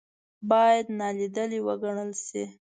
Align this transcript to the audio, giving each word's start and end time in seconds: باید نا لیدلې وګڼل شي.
باید 0.49 0.85
نا 0.99 1.07
لیدلې 1.17 1.59
وګڼل 1.67 2.11
شي. 2.25 2.43